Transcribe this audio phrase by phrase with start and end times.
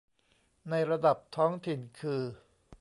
[0.69, 2.21] ในระดับท้องถิ่นคือ